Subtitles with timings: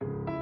[0.00, 0.35] Thank you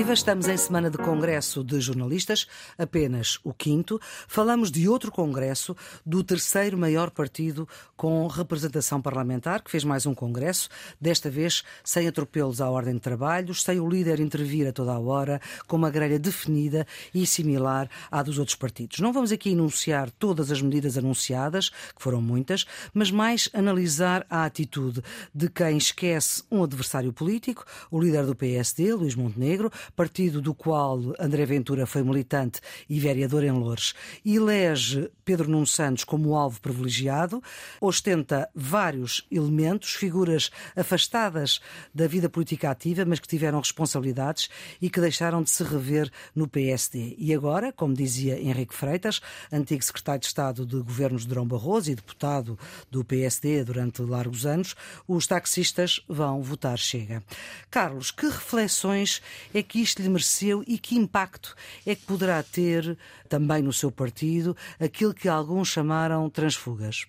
[0.00, 2.46] Viva, estamos em semana de congresso de jornalistas,
[2.78, 4.00] apenas o quinto.
[4.26, 5.76] Falamos de outro congresso
[6.06, 7.68] do terceiro maior partido
[7.98, 13.00] com representação parlamentar, que fez mais um congresso, desta vez sem atropelos à ordem de
[13.00, 17.86] trabalhos, sem o líder intervir a toda a hora, com uma grelha definida e similar
[18.10, 19.00] à dos outros partidos.
[19.00, 24.46] Não vamos aqui enunciar todas as medidas anunciadas, que foram muitas, mas mais analisar a
[24.46, 25.02] atitude
[25.34, 31.14] de quem esquece um adversário político, o líder do PSD, Luís Montenegro, partido do qual
[31.18, 37.42] André Ventura foi militante e vereador em Loures, elege Pedro Nuno Santos como alvo privilegiado,
[37.80, 41.60] ostenta vários elementos, figuras afastadas
[41.94, 44.48] da vida política ativa, mas que tiveram responsabilidades
[44.80, 47.14] e que deixaram de se rever no PSD.
[47.18, 49.20] E agora, como dizia Henrique Freitas,
[49.52, 52.58] antigo secretário de Estado de governos de Drão Barroso e deputado
[52.90, 54.74] do PSD durante largos anos,
[55.06, 57.22] os taxistas vão votar Chega.
[57.70, 59.22] Carlos, que reflexões
[59.54, 61.54] é que isto lhe mereceu e que impacto
[61.86, 62.96] é que poderá ter
[63.28, 67.06] também no seu partido aquilo que alguns chamaram transfugas?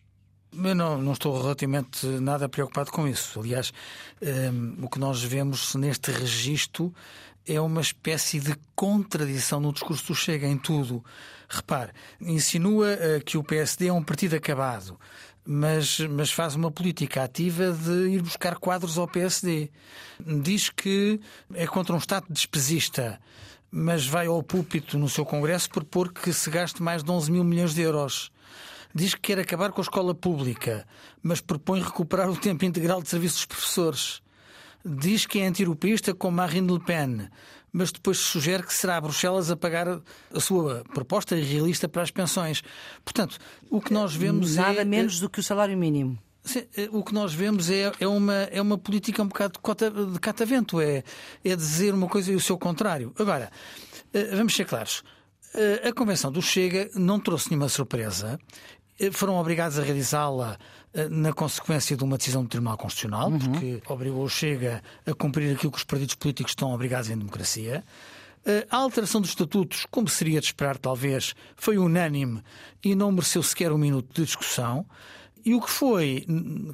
[0.54, 3.40] Eu não, não estou relativamente nada preocupado com isso.
[3.40, 3.72] Aliás,
[4.22, 6.94] um, ehm, o que nós vemos neste registro
[7.46, 11.04] é uma espécie de contradição no discurso do Chega em tudo.
[11.50, 15.00] Repare, insinua uh, que o PSD é um partido acabado
[15.46, 19.70] mas, mas faz uma política ativa de ir buscar quadros ao PSD.
[20.20, 21.20] Diz que
[21.54, 23.20] é contra um Estado despesista,
[23.72, 27.44] mas vai ao púlpito no seu Congresso propor que se gaste mais de 11 mil
[27.44, 28.32] milhões de euros.
[28.94, 30.86] Diz que quer acabar com a escola pública,
[31.24, 34.22] mas propõe recuperar o tempo integral de serviço dos professores.
[34.84, 37.30] Diz que é anti-europeísta como Marine Le Pen,
[37.72, 42.62] mas depois sugere que será Bruxelas a pagar a sua proposta irrealista para as pensões.
[43.04, 43.38] Portanto,
[43.70, 44.74] o que nós vemos Nada é.
[44.76, 46.18] Nada menos do que o salário mínimo.
[46.76, 50.20] Eh, o que nós vemos é, é, uma, é uma política um bocado de, de
[50.20, 51.04] catavento, é,
[51.44, 53.14] é dizer uma coisa e o seu contrário.
[53.18, 53.52] Agora,
[54.14, 55.04] eh, vamos ser claros.
[55.54, 58.40] Eh, a convenção do Chega não trouxe nenhuma surpresa.
[59.14, 60.60] Foram obrigados a realizá-la
[61.10, 63.40] na consequência de uma decisão do Tribunal Constitucional, uhum.
[63.40, 67.84] porque obrigou o Chega a cumprir aquilo que os partidos políticos estão obrigados em democracia.
[68.46, 72.42] Eh, a alteração dos estatutos, como seria de esperar, talvez, foi unânime
[72.84, 74.86] e não mereceu sequer um minuto de discussão.
[75.46, 76.26] E o que foi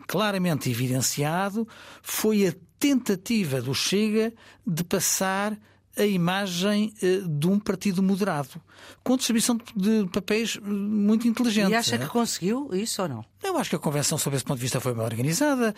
[0.07, 1.67] claramente evidenciado
[2.01, 4.33] foi a tentativa do Chega
[4.66, 5.57] de passar
[5.97, 8.62] a imagem eh, de um partido moderado,
[9.03, 11.72] com distribuição de papéis eh, muito inteligente.
[11.72, 13.25] E acha que conseguiu isso ou não?
[13.44, 15.74] Eu acho que a convenção, sob esse ponto de vista, foi bem organizada.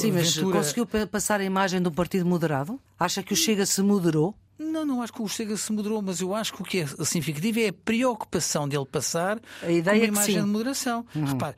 [0.00, 0.58] Sim, mas Ventura...
[0.58, 2.78] conseguiu passar a imagem de um partido moderado?
[2.98, 4.34] Acha que o Chega se moderou?
[4.58, 6.86] Não, não acho que o Chega se moderou, mas eu acho que o que é
[7.04, 11.04] significativo é a preocupação dele passar a ideia com uma imagem de moderação.
[11.14, 11.24] Uhum.
[11.24, 11.56] Repare,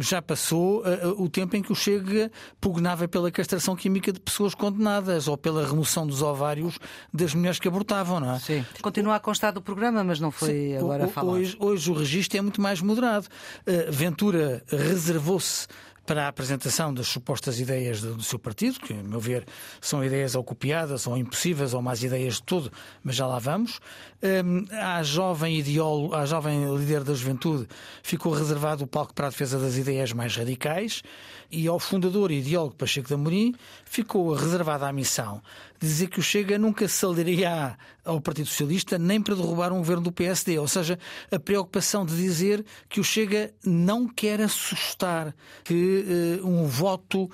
[0.00, 4.54] já passou uh, o tempo em que o Chega pugnava pela castração química de pessoas
[4.54, 6.78] condenadas ou pela remoção dos ovários
[7.12, 8.38] das mulheres que abortavam, não é?
[8.40, 8.66] Sim.
[8.82, 10.76] Continua a constar do programa, mas não foi Sim.
[10.76, 11.34] agora o, falado.
[11.34, 13.28] Hoje, hoje o registro é muito mais moderado.
[13.60, 15.68] Uh, Ventura reservou-se
[16.04, 19.46] para a apresentação das supostas ideias do, seu partido, que, a meu ver,
[19.80, 23.80] são ideias ou copiadas, ou impossíveis, ou más ideias de tudo, mas já lá vamos.
[24.22, 27.68] Um, à jovem ideólogo, à jovem líder da juventude,
[28.02, 31.02] ficou reservado o palco para a defesa das ideias mais radicais,
[31.52, 33.54] e ao fundador e ideólogo Pacheco de Amorim
[33.84, 35.42] ficou reservada a missão
[35.82, 39.78] de dizer que o Chega nunca se aliaria ao Partido Socialista nem para derrubar um
[39.78, 40.58] governo do PSD.
[40.58, 40.96] Ou seja,
[41.30, 47.30] a preocupação de dizer que o Chega não quer assustar, que uh, um voto uh,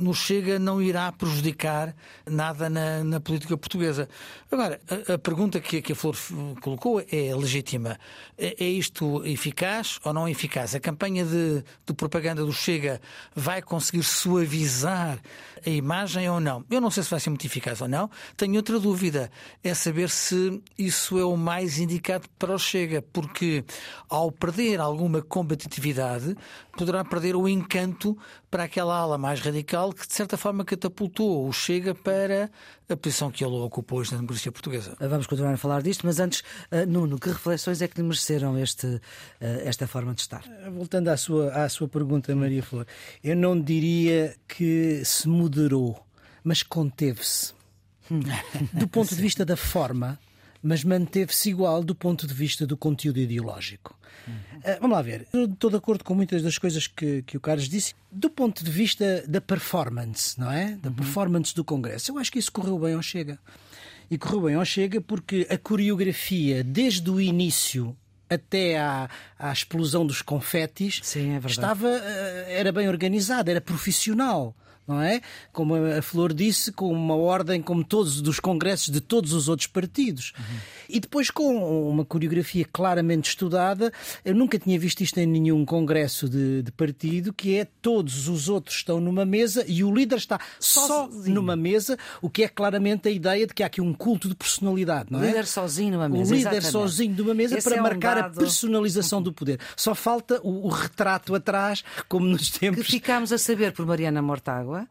[0.00, 1.94] no Chega não irá prejudicar
[2.26, 4.08] nada na, na política portuguesa.
[4.50, 6.16] Agora, a, a pergunta que, que, a Flor
[6.60, 7.98] colocou é legítima.
[8.36, 10.74] É, é, isto eficaz ou não eficaz?
[10.74, 13.00] A campanha de, de propaganda do Chega
[13.34, 15.18] vai conseguir suavizar
[15.64, 16.64] a imagem ou não?
[16.70, 18.10] Eu não sei se vai ser muito eficaz ou não.
[18.36, 19.30] Tenho outra dúvida,
[19.62, 23.64] é saber se isso é o mais indicado para o Chega, porque
[24.08, 26.36] ao perder alguma combatividade,
[26.76, 28.16] poderá perder o encanto
[28.50, 32.50] para aquela ala mais radical que, de certa forma, catapultou o Chega para
[32.92, 34.96] a posição que ele ocupou hoje na democracia portuguesa.
[35.00, 36.40] Vamos continuar a falar disto, mas antes,
[36.70, 39.00] uh, Nuno, que reflexões é que lhe mereceram este, uh,
[39.40, 40.42] esta forma de estar?
[40.70, 42.86] Voltando à sua, à sua pergunta, Maria Flor,
[43.22, 46.04] eu não diria que se moderou,
[46.44, 47.54] mas conteve-se.
[48.72, 50.18] Do ponto de vista da forma,
[50.62, 53.98] mas manteve-se igual do ponto de vista do conteúdo ideológico.
[54.26, 54.34] Uhum.
[54.58, 55.26] Uh, vamos lá ver.
[55.32, 57.94] Eu estou de acordo com muitas das coisas que, que o Carlos disse.
[58.10, 60.76] Do ponto de vista da performance, não é?
[60.76, 60.94] Da uhum.
[60.94, 62.12] performance do Congresso.
[62.12, 63.38] Eu acho que isso correu bem ao Chega.
[64.10, 67.96] E correu bem ao Chega porque a coreografia, desde o início
[68.30, 74.56] até à, à explosão dos confetes, Sim, é estava, eh, era bem organizada, era profissional
[74.86, 75.20] não é?
[75.52, 79.66] Como a Flor disse, com uma ordem como todos dos congressos de todos os outros
[79.66, 80.32] partidos.
[80.38, 80.56] Uhum.
[80.88, 83.92] E depois com uma coreografia claramente estudada,
[84.24, 88.48] eu nunca tinha visto isto em nenhum congresso de, de partido, que é todos os
[88.48, 91.34] outros estão numa mesa e o líder está só sozinho.
[91.34, 94.34] numa mesa, o que é claramente a ideia de que há aqui um culto de
[94.34, 95.22] personalidade, não é?
[95.22, 96.32] O líder sozinho numa mesa.
[96.32, 96.72] O líder exatamente.
[96.72, 99.60] sozinho numa mesa Esse para é marcar um a personalização do poder.
[99.76, 102.84] Só falta o, o retrato atrás, como nos tempos.
[102.84, 104.88] Que ficámos a saber por Mariana Mortágua pessoa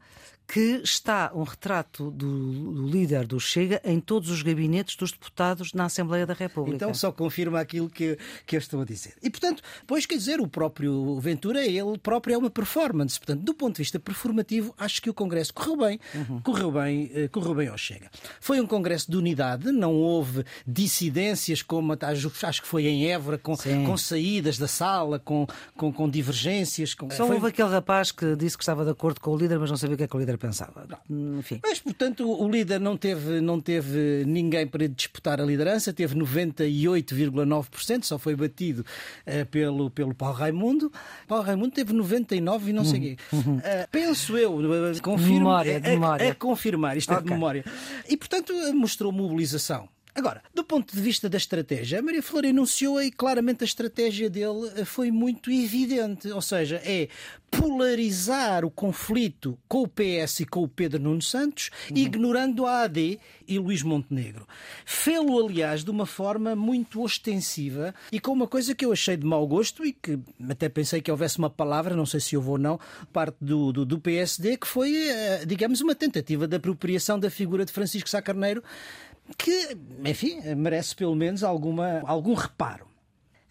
[0.52, 5.72] que está um retrato do, do, líder do Chega em todos os gabinetes dos deputados
[5.72, 6.76] na Assembleia da República.
[6.76, 9.14] Então só confirma aquilo que, que eu estou a dizer.
[9.24, 13.18] E, portanto, pois quer dizer, o próprio Ventura, ele próprio é uma performance.
[13.18, 16.42] Portanto, do ponto de vista performativo, acho que o Congresso correu bem, uhum.
[16.42, 18.12] correu bem, eh, correu bem ao Chega.
[18.42, 23.56] Foi um Congresso de unidade, não houve dissidências como acho que foi em Évora, com,
[23.56, 26.94] com saídas da sala, com, com, com divergências.
[26.94, 27.10] Com...
[27.10, 27.36] Só foi...
[27.36, 29.94] houve aquele rapaz que disse que estava de acordo com o líder, mas não sabia
[29.94, 30.88] o que é que o líder pensava.
[31.10, 31.60] Enfim.
[31.64, 38.04] Mas, portanto, o líder não teve, não teve ninguém para disputar a liderança, teve 98,9%,
[38.04, 40.92] só foi batido uh, pelo, pelo Paulo Raimundo.
[41.28, 43.18] Paulo Raimundo teve 99 e não sei o quê.
[43.32, 43.62] Uh,
[43.92, 44.60] penso eu,
[45.02, 46.28] confirmo, memória, de memória.
[46.28, 47.22] A, a, confirmar, isto okay.
[47.22, 47.66] é de memória.
[48.10, 49.88] E, portanto, mostrou mobilização.
[50.14, 54.30] Agora, do ponto de vista da estratégia, a Maria Flor enunciou aí claramente a estratégia
[54.30, 57.08] dele eh, foi muito evidente, ou seja, é
[57.50, 61.98] polarizar o conflito com o PS e com o Pedro Nuno Santos, uhum.
[61.98, 64.48] ignorando a AD e Luís Montenegro.
[64.86, 69.26] Fê-lo, aliás, de uma forma muito ostensiva e com uma coisa que eu achei de
[69.26, 70.20] mau gosto e que
[70.50, 72.80] até pensei que houvesse uma palavra, não sei se houve ou não,
[73.14, 77.66] parte do, do, do PSD, que foi, eh, digamos, uma tentativa de apropriação da figura
[77.66, 78.64] de Francisco Sá Carneiro
[79.38, 82.88] que, enfim, merece pelo menos alguma, algum reparo.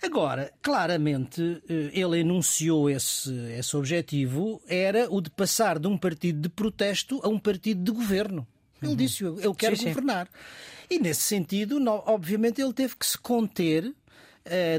[0.03, 6.41] Agora, claramente, eh, ele enunciou esse, esse objetivo, era o de passar de um partido
[6.41, 8.47] de protesto a um partido de governo.
[8.81, 8.97] Ele uhum.
[8.97, 10.27] disse, eu quero sim, governar.
[10.27, 10.97] Sim.
[10.97, 13.95] E nesse sentido, obviamente, ele teve que se conter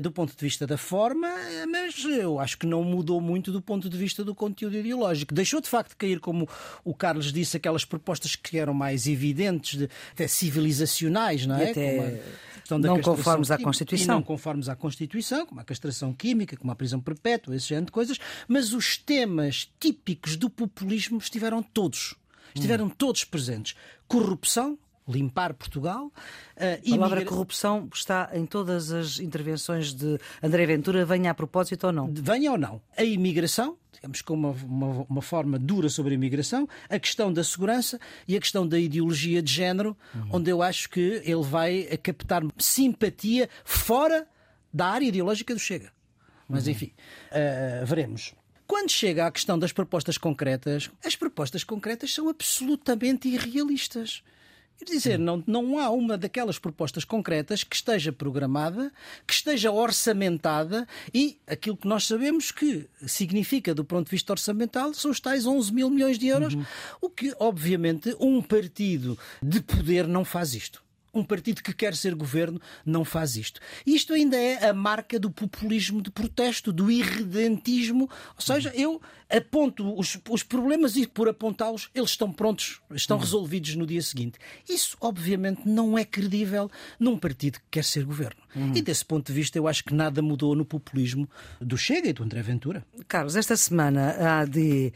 [0.02, 3.62] do ponto de vista da forma, eh, mas eu acho que não mudou muito do
[3.62, 5.34] ponto de vista do conteúdo ideológico.
[5.34, 6.50] Deixou de facto cair, como
[6.84, 11.74] o Carlos disse, aquelas propostas que eram mais evidentes, de, até civilizacionais, não é?
[12.80, 14.16] Não conformes à Constituição.
[14.16, 17.92] Não conformes à Constituição, como a castração química, como a prisão perpétua, esse género de
[17.92, 18.18] coisas,
[18.48, 22.16] mas os temas típicos do populismo estiveram todos.
[22.56, 22.90] Estiveram hum.
[22.90, 23.76] todos presentes.
[24.08, 26.12] Corrupção, limpar Portugal.
[26.56, 31.88] Uh, a palavra corrupção está em todas as intervenções de André Ventura, venha a propósito
[31.88, 32.12] ou não?
[32.14, 32.82] Venha ou não.
[32.98, 37.44] A imigração, digamos com uma, uma, uma, forma dura sobre a imigração, a questão da
[37.44, 40.30] segurança e a questão da ideologia de género, uhum.
[40.34, 44.28] onde eu acho que ele vai captar simpatia fora
[44.74, 45.92] da área ideológica do Chega.
[46.48, 46.72] Mas uhum.
[46.72, 46.92] enfim,
[47.32, 48.34] uh, veremos.
[48.72, 54.24] Quando chega à questão das propostas concretas, as propostas concretas são absolutamente irrealistas.
[54.78, 58.92] Quer dizer, não, não há uma daquelas propostas concretas que esteja programada,
[59.28, 64.92] que esteja orçamentada e aquilo que nós sabemos que significa, do ponto de vista orçamental,
[64.94, 66.66] são os tais 11 mil milhões de euros, uhum.
[67.00, 70.84] o que, obviamente, um partido de poder não faz isto.
[71.14, 73.60] Um partido que quer ser governo não faz isto.
[73.86, 78.10] Isto ainda é a marca do populismo de protesto, do irredentismo.
[78.36, 83.24] Ou seja, eu aponto os, os problemas e por apontá-los, eles estão prontos, estão uhum.
[83.24, 84.38] resolvidos no dia seguinte.
[84.68, 88.42] Isso, obviamente, não é credível num partido que quer ser governo.
[88.56, 88.74] Uhum.
[88.76, 91.28] E desse ponto de vista, eu acho que nada mudou no populismo
[91.60, 92.86] do Chega e do André Ventura.
[93.08, 94.94] Carlos, esta semana a AD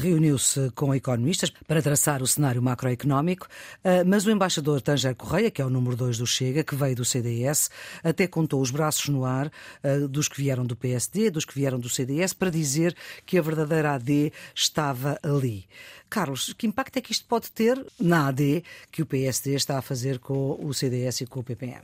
[0.00, 5.62] reuniu-se com economistas para traçar o cenário macroeconómico, uh, mas o embaixador Tanger Correia, que
[5.62, 7.70] é o número 2 do Chega, que veio do CDS,
[8.02, 11.78] até contou os braços no ar uh, dos que vieram do PSD, dos que vieram
[11.78, 12.94] do CDS, para dizer
[13.24, 15.66] que a verdadeira AD estava ali.
[16.10, 19.82] Carlos, que impacto é que isto pode ter na AD que o PSD está a
[19.82, 21.82] fazer com o CDS e com o PPM?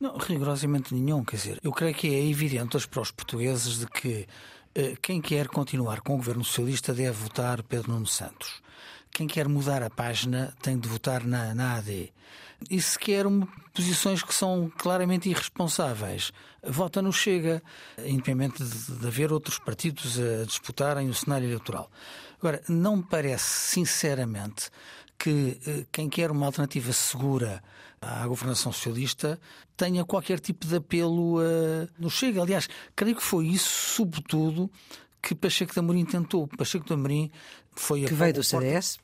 [0.00, 1.22] Não, rigorosamente nenhum.
[1.22, 4.26] Quer dizer, eu creio que é evidente para os portugueses de que eh,
[5.02, 8.62] quem quer continuar com o governo socialista deve votar Pedro Nuno Santos.
[9.10, 12.12] Quem quer mudar a página tem de votar na, na AD.
[12.70, 13.24] E se quer
[13.74, 16.30] posições que são claramente irresponsáveis,
[16.62, 17.62] vota no Chega,
[18.04, 21.90] independente de, de haver outros partidos a disputarem o cenário eleitoral.
[22.38, 24.70] Agora, não me parece, sinceramente,
[25.18, 27.62] que eh, quem quer uma alternativa segura
[28.00, 29.38] à governação socialista
[29.76, 32.42] tenha qualquer tipo de apelo uh, no Chega.
[32.42, 34.70] Aliás, creio que foi isso, sobretudo,
[35.22, 36.48] que Pacheco de Amorim tentou.
[36.48, 37.30] Pacheco de Amorim
[37.72, 38.98] foi que veio do CDS,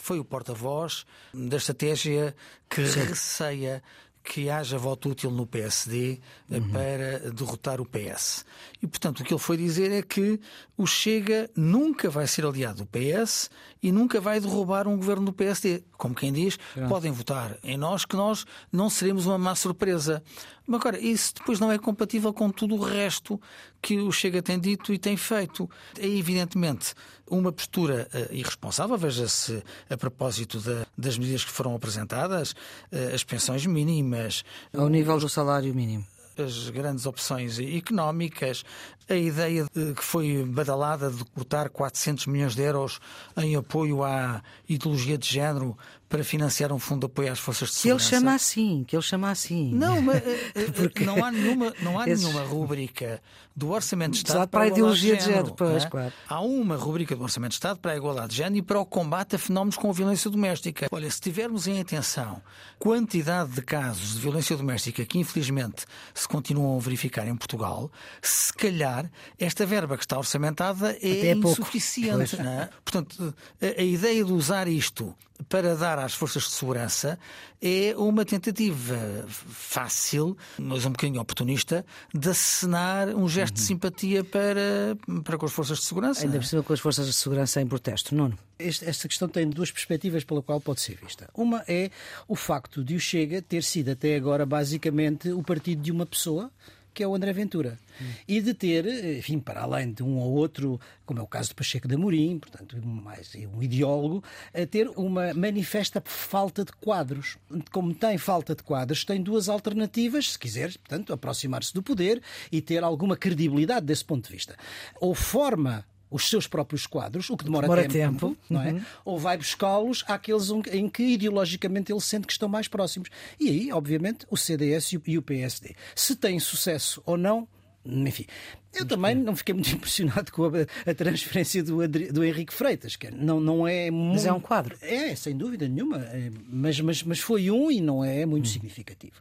[0.00, 1.04] foi o porta-voz
[1.34, 2.34] da estratégia
[2.68, 3.00] que Sim.
[3.00, 3.82] receia
[4.22, 6.20] que haja voto útil no PSD
[6.50, 6.70] eh, uhum.
[6.70, 8.44] para derrotar o PS.
[8.82, 10.38] E, portanto, o que ele foi dizer é que
[10.76, 13.50] o Chega nunca vai ser aliado do PS
[13.82, 15.82] e nunca vai derrubar um governo do PSD.
[15.96, 16.88] Como quem diz, Pronto.
[16.88, 20.22] podem votar em nós que nós não seremos uma má surpresa.
[20.68, 23.40] Mas agora, isso depois não é compatível com tudo o resto
[23.80, 25.68] que o Chega tem dito e tem feito.
[25.98, 26.92] É evidentemente
[27.26, 33.24] uma postura uh, irresponsável, veja-se a propósito da, das medidas que foram apresentadas, uh, as
[33.24, 34.44] pensões mínimas.
[34.76, 36.06] Ao nível do salário mínimo
[36.42, 38.64] as grandes opções económicas,
[39.08, 43.00] a ideia que foi badalada de cortar 400 milhões de euros
[43.36, 45.76] em apoio à ideologia de género
[46.08, 48.08] para financiar um fundo de apoio às forças de segurança.
[48.08, 49.74] Que ele chama assim, que ele chama assim.
[49.74, 51.04] Não, mas eh, eh, Porque...
[51.04, 52.24] não há nenhuma, não há Esses...
[52.24, 53.20] nenhuma rúbrica
[53.54, 55.52] do Orçamento de Estado para, para a ideologia de género.
[55.54, 55.88] Pois, é?
[55.88, 56.12] claro.
[56.28, 58.86] Há uma rúbrica do Orçamento de Estado para a igualdade de género e para o
[58.86, 60.88] combate a fenómenos com violência doméstica.
[60.90, 62.40] Olha, se tivermos em atenção
[62.78, 65.84] quantidade de casos de violência doméstica que infelizmente
[66.14, 67.90] se continuam a verificar em Portugal,
[68.22, 68.97] se calhar
[69.38, 72.36] esta verba que está orçamentada é, é insuficiente.
[72.36, 72.68] É?
[72.84, 75.14] Portanto, a, a ideia de usar isto
[75.48, 77.18] para dar às forças de segurança
[77.60, 78.96] é uma tentativa
[79.28, 83.60] fácil, mas um bocadinho oportunista, de acenar um gesto uhum.
[83.62, 86.24] de simpatia para, para com as forças de segurança.
[86.24, 88.38] Ainda por cima com as forças de segurança em protesto, Nuno.
[88.58, 91.28] Esta questão tem duas perspectivas pela qual pode ser vista.
[91.34, 91.90] Uma é
[92.26, 96.50] o facto de o Chega ter sido até agora basicamente o partido de uma pessoa
[96.92, 97.78] que é o André Ventura.
[98.00, 98.04] Hum.
[98.26, 98.86] E de ter,
[99.18, 102.38] enfim, para além de um ou outro, como é o caso de Pacheco de Amorim,
[102.38, 104.22] portanto, mais um ideólogo,
[104.54, 107.36] a ter uma manifesta falta de quadros.
[107.70, 112.60] Como tem falta de quadros, tem duas alternativas, se quiser, portanto, aproximar-se do poder e
[112.60, 114.56] ter alguma credibilidade desse ponto de vista.
[115.00, 118.72] Ou forma os seus próprios quadros, o que demora, demora tempo, tempo, não é?
[118.72, 118.82] Uhum.
[119.04, 123.08] Ou vai buscá-los àqueles em que ideologicamente ele sente que estão mais próximos.
[123.38, 125.74] E aí, obviamente, o CDS e o PSD.
[125.94, 127.46] Se têm sucesso ou não,
[127.84, 128.26] enfim.
[128.74, 133.10] Eu também não fiquei muito impressionado com a, a transferência do, do Henrique Freitas, que
[133.10, 134.14] não, não é muito...
[134.14, 134.76] Mas é um quadro.
[134.80, 135.98] É, sem dúvida nenhuma.
[135.98, 138.52] É, mas, mas, mas foi um e não é muito hum.
[138.52, 139.16] significativo.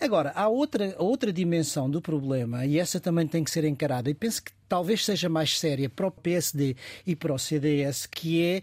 [0.00, 4.14] Agora, há outra, outra dimensão do problema, e essa também tem que ser encarada, e
[4.14, 6.74] penso que talvez seja mais séria para o PSD
[7.06, 8.62] e para o CDS, que é.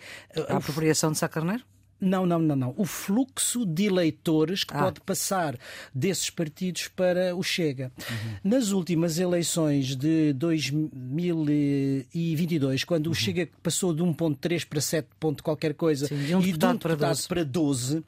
[0.50, 1.63] A apropriação de Sá Carneiro?
[2.00, 2.74] Não, não, não, não.
[2.77, 4.84] O fluxo de eleitores que ah.
[4.84, 5.58] pode passar
[5.94, 7.92] desses partidos para o Chega.
[7.98, 8.36] Uhum.
[8.44, 13.13] Nas últimas eleições de 2022, quando uhum.
[13.13, 15.08] o Chega passou de 1.3 para 7.
[15.42, 17.27] qualquer coisa Sim, de um e de um para, 12.
[17.27, 18.04] para 12,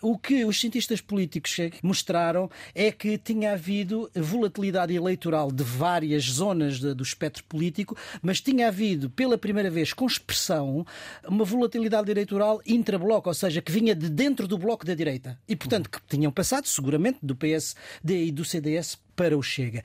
[0.00, 6.78] o que os cientistas políticos mostraram é que tinha havido volatilidade eleitoral de várias zonas
[6.78, 10.86] de, do espectro político, mas tinha havido, pela primeira vez, com expressão,
[11.28, 15.36] uma volatilidade eleitoral intrabloco, ou seja, que vinha de dentro do bloco da direita.
[15.48, 19.82] E, portanto, que tinham passado, seguramente, do PSD e do CDS para o Chega.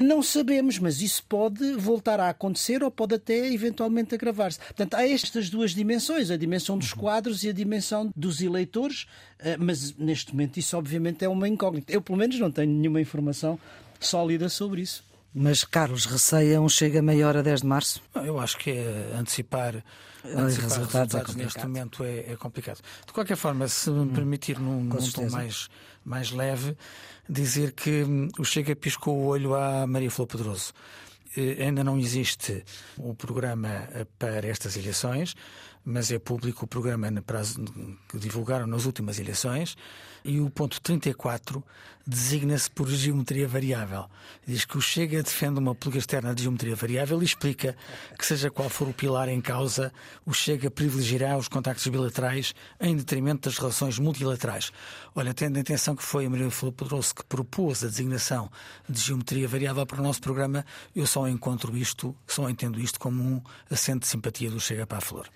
[0.00, 4.58] Não sabemos, mas isso pode voltar a acontecer ou pode até eventualmente agravar-se.
[4.58, 9.06] Portanto, há estas duas dimensões, a dimensão dos quadros e a dimensão dos eleitores,
[9.38, 11.92] eh, mas neste momento isso obviamente é uma incógnita.
[11.92, 13.60] Eu, pelo menos, não tenho nenhuma informação
[14.00, 15.04] sólida sobre isso.
[15.34, 18.02] Mas Carlos receia um chega maior a 10 de março?
[18.14, 19.82] Eu acho que é antecipar
[20.24, 22.80] Antecipar resultados, resultados é neste momento é, é, complicado.
[23.06, 25.68] De qualquer forma, se me hum, permitir, num, num tom mais,
[26.04, 26.76] mais leve,
[27.28, 30.72] dizer que hum, o Chega piscou o olho à Maria Flor Pedroso.
[31.36, 32.64] Eh, ainda não existe
[32.96, 35.34] o programa eh, para estas eleições,
[35.84, 37.08] mas é público o programa
[38.08, 39.76] que divulgaram nas últimas eleições
[40.24, 41.62] e o ponto 34
[42.06, 44.06] designa-se por geometria variável.
[44.46, 47.76] Diz que o Chega defende uma política externa de geometria variável e explica
[48.18, 49.92] que, seja qual for o pilar em causa,
[50.26, 54.72] o Chega privilegiará os contactos bilaterais em detrimento das relações multilaterais.
[55.14, 58.50] Olha, tendo em atenção que foi a Maria Pedroso que propôs a designação
[58.88, 60.64] de geometria variável para o nosso programa,
[60.94, 64.98] eu só encontro isto, só entendo isto como um acento de simpatia do Chega para
[64.98, 65.28] a Flor.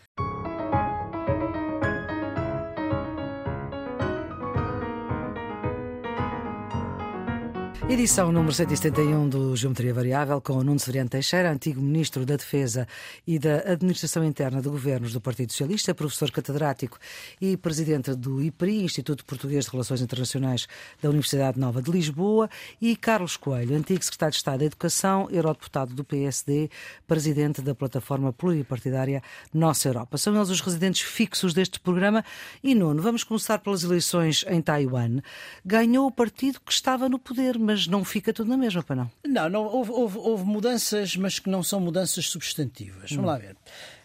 [7.88, 12.84] Edição número 171 do Geometria Variável, com o Nuno Severiano Teixeira, antigo Ministro da Defesa
[13.24, 16.98] e da Administração Interna de Governos do Partido Socialista, professor catedrático
[17.40, 20.66] e presidente do IPRI, Instituto Português de Relações Internacionais
[21.00, 22.50] da Universidade Nova de Lisboa,
[22.82, 26.68] e Carlos Coelho, antigo Secretário de Estado da Educação, eurodeputado do PSD,
[27.06, 29.22] presidente da plataforma pluripartidária
[29.54, 30.18] Nossa Europa.
[30.18, 32.24] São eles os residentes fixos deste programa.
[32.64, 35.20] E Nuno, vamos começar pelas eleições em Taiwan.
[35.64, 38.96] Ganhou o partido que estava no poder, mas mas não fica tudo na mesma, para
[38.96, 39.10] não?
[39.26, 43.10] Não, não houve, houve, houve, mudanças, mas que não são mudanças substantivas.
[43.10, 43.26] Vamos hum.
[43.26, 43.54] lá ver.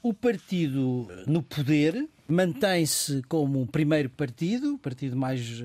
[0.04, 5.64] O partido no poder mantém-se como o primeiro partido, o partido mais,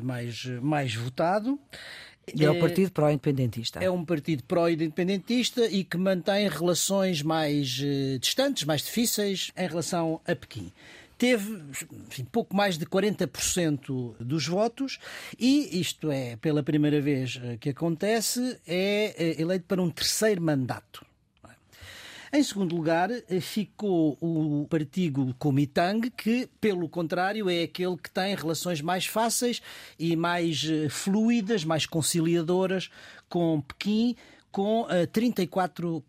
[0.00, 1.58] mais, mais votado.
[2.32, 3.82] E é o Partido Pró-Independentista.
[3.82, 7.66] É um partido pró-independentista e que mantém relações mais
[8.20, 10.72] distantes, mais difíceis em relação a Pequim
[11.20, 11.62] teve
[12.08, 14.98] enfim, pouco mais de 40% dos votos
[15.38, 20.40] e isto é pela primeira vez eh, que acontece é eh, eleito para um terceiro
[20.40, 21.04] mandato.
[22.32, 28.34] Em segundo lugar, eh, ficou o partido Kuomintang, que, pelo contrário, é aquele que tem
[28.34, 29.60] relações mais fáceis
[29.98, 32.88] e mais fluidas, mais conciliadoras
[33.28, 34.16] com Pequim,
[34.50, 36.02] com 34%.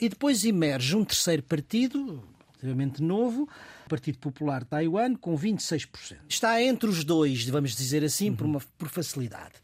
[0.00, 2.22] E depois emerge um terceiro partido,
[2.54, 3.46] relativamente novo,
[3.88, 6.18] Partido Popular de Taiwan, com 26%.
[6.28, 8.36] Está entre os dois, vamos dizer assim, uhum.
[8.36, 9.54] por, uma, por facilidade.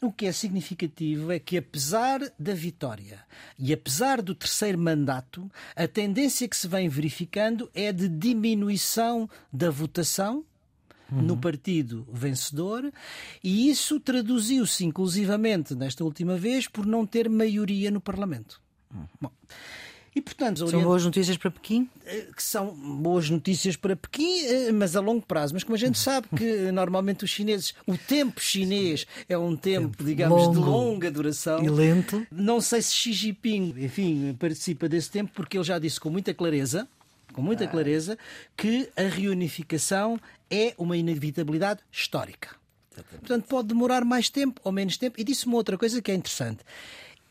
[0.00, 3.24] O que é significativo é que, apesar da vitória
[3.58, 9.70] e apesar do terceiro mandato, a tendência que se vem verificando é de diminuição da
[9.70, 10.44] votação
[11.12, 11.22] Uhum.
[11.22, 12.88] no partido vencedor,
[13.42, 18.62] e isso traduziu-se inclusivamente nesta última vez por não ter maioria no Parlamento.
[18.94, 19.06] Uhum.
[19.20, 19.32] Bom,
[20.14, 21.88] e, portanto, São boas notícias para Pequim?
[22.04, 25.54] Eh, que são boas notícias para Pequim, eh, mas a longo prazo.
[25.54, 29.90] Mas como a gente sabe que normalmente os chineses, o tempo chinês é um tempo,
[29.90, 31.62] tempo digamos, longo, de longa duração.
[31.62, 32.26] E lento.
[32.30, 36.34] Não sei se Xi Jinping, enfim, participa desse tempo, porque ele já disse com muita
[36.34, 36.88] clareza
[37.32, 37.68] com muita ah.
[37.68, 38.18] clareza
[38.56, 42.56] que a reunificação é uma inevitabilidade histórica.
[43.20, 45.20] Portanto, pode demorar mais tempo ou menos tempo.
[45.20, 46.64] E disse uma outra coisa que é interessante.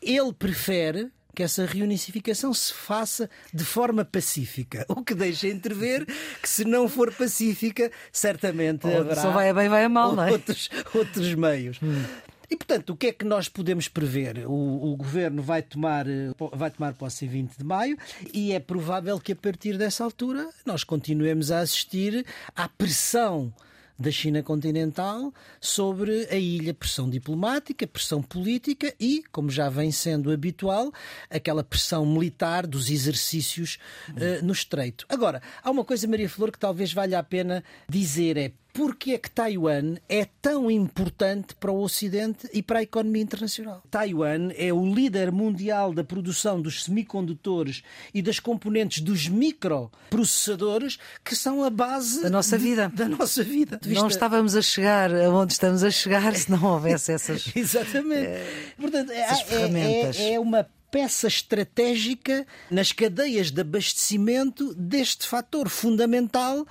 [0.00, 6.06] Ele prefere que essa reunificação se faça de forma pacífica, o que deixa entrever
[6.40, 10.20] que se não for pacífica, certamente oh, haverá só vai a bem, vai a mal,
[10.22, 10.32] é?
[10.32, 11.78] outros, outros meios.
[11.82, 12.04] Hum.
[12.50, 14.44] E, portanto, o que é que nós podemos prever?
[14.44, 16.04] O, o, governo vai tomar,
[16.52, 17.96] vai tomar posse em 20 de maio
[18.34, 23.52] e é provável que a partir dessa altura nós continuemos a assistir à pressão
[24.00, 30.32] da China continental sobre a ilha, pressão diplomática, pressão política e, como já vem sendo
[30.32, 30.90] habitual,
[31.28, 35.04] aquela pressão militar dos exercícios uh, no Estreito.
[35.06, 39.18] Agora, há uma coisa, Maria Flor, que talvez valha a pena dizer: é porque é
[39.18, 43.82] que Taiwan é tão importante para o Ocidente e para a economia internacional.
[43.90, 47.82] Taiwan é o líder mundial da produção dos semicondutores
[48.14, 52.90] e das componentes dos microprocessadores que são a base da nossa vida.
[52.94, 53.80] Da nossa vida.
[53.86, 57.50] Não estávamos a chegar aonde estamos a chegar se não houvesse essas.
[57.54, 58.26] Exatamente.
[58.26, 65.68] É, Portanto, é, é, é, é uma peça estratégica nas cadeias de abastecimento deste fator
[65.68, 66.66] fundamental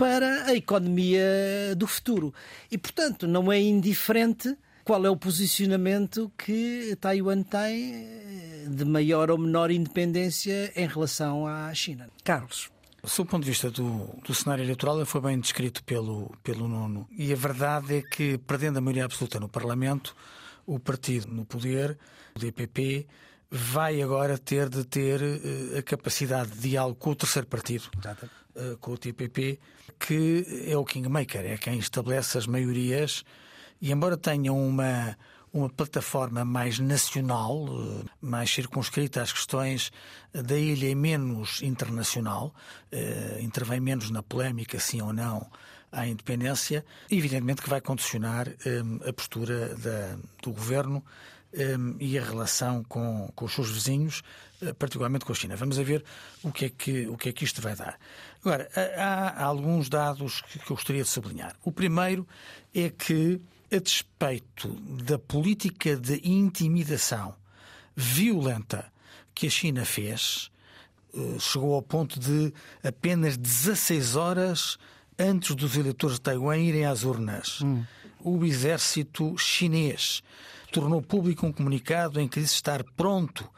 [0.00, 2.32] para a economia do futuro.
[2.70, 9.30] E, portanto, não é indiferente qual é o posicionamento que Taiwan tem eh, de maior
[9.30, 12.08] ou menor independência em relação à China.
[12.24, 12.70] Carlos.
[13.02, 17.06] Do ponto de vista do, do cenário eleitoral, ele foi bem descrito pelo, pelo Nuno.
[17.10, 20.16] E a verdade é que, perdendo a maioria absoluta no Parlamento,
[20.64, 21.98] o partido no poder,
[22.34, 23.06] o DPP,
[23.50, 27.90] vai agora ter de ter uh, a capacidade de diálogo com o terceiro partido,
[28.54, 29.58] uh, com o TPP,
[29.98, 33.24] que é o kingmaker, é quem estabelece as maiorias.
[33.80, 35.16] E embora tenha uma
[35.52, 39.90] uma plataforma mais nacional, uh, mais circunscrita às questões
[40.32, 42.54] da ilha e menos internacional,
[43.40, 45.50] intervém menos na polémica, sim ou não,
[45.90, 48.46] à independência, evidentemente que vai condicionar
[49.04, 51.04] a postura da, do governo
[51.98, 54.22] e a relação com, com os seus vizinhos,
[54.62, 55.56] uh, particularmente com a China.
[55.56, 56.04] Vamos a ver
[56.42, 57.98] o que é que, o que, é que isto vai dar.
[58.40, 61.56] Agora, há, há alguns dados que, que eu gostaria de sublinhar.
[61.64, 62.26] O primeiro
[62.74, 63.40] é que,
[63.72, 64.68] a despeito
[65.04, 67.34] da política de intimidação
[67.96, 68.90] violenta
[69.34, 70.50] que a China fez,
[71.12, 72.52] uh, chegou ao ponto de
[72.84, 74.78] apenas 16 horas
[75.18, 77.60] antes dos eleitores de Taiwan irem às urnas.
[77.60, 77.84] Hum.
[78.22, 80.22] O exército chinês
[80.70, 83.48] tornou público um comunicado em que disse estar pronto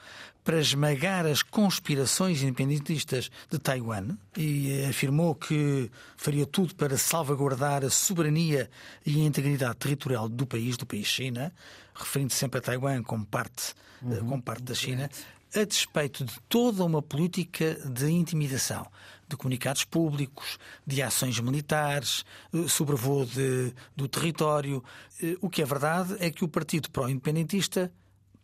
[0.44, 7.90] para esmagar as conspirações independentistas de Taiwan e afirmou que faria tudo para salvaguardar a
[7.90, 8.68] soberania
[9.06, 11.52] e a integridade territorial do país, do país China,
[11.94, 14.18] referindo -se sempre a Taiwan como parte, uhum.
[14.18, 15.08] como parte da China,
[15.54, 18.86] a despeito de toda uma política de intimidação,
[19.32, 24.82] de comunicados públicos, de ações militares, eh, sobrevoo de, do território.
[25.22, 27.92] Eh, o que é verdade é que o Partido Pró-Independentista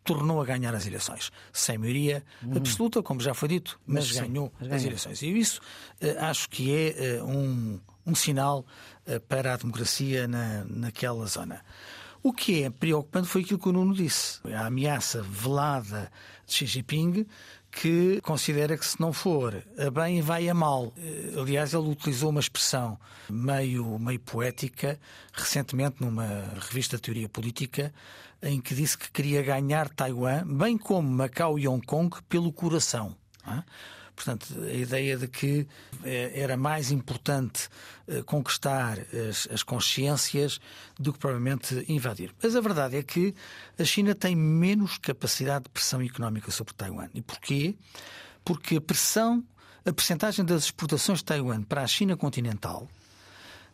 [0.03, 1.31] tornou a ganhar as eleições.
[1.53, 2.57] Sem maioria hum.
[2.57, 5.21] absoluta, como já foi dito, mas, mas ganhou mas as eleições.
[5.21, 5.61] E isso
[6.01, 8.65] eh, acho que é um, um sinal
[9.27, 11.63] para a democracia na, naquela zona.
[12.21, 14.39] O que é preocupante foi aquilo que o Nuno disse.
[14.53, 16.11] A ameaça velada
[16.45, 17.25] de Xi Jinping
[17.79, 20.91] que considera que se não for a bem, vai a mal.
[20.97, 24.99] Eh, aliás, ele utilizou uma expressão meio, meio poética
[25.31, 27.93] recentemente numa revista de teoria política
[28.43, 33.15] em que disse que queria ganhar Taiwan, bem como Macau e Hong Kong, pelo coração.
[34.19, 35.65] Portanto, a ideia de que
[36.03, 37.69] eh, era mais importante
[38.05, 40.59] eh, conquistar as, as, consciências
[40.99, 42.35] do que provavelmente invadir.
[42.43, 43.33] Mas a verdade é que
[43.79, 47.07] a China tem menos capacidade de pressão económica sobre Taiwan.
[47.13, 47.77] E porquê?
[48.43, 49.41] Porque a pressão,
[49.85, 52.89] a percentagem das exportações de Taiwan para a China continental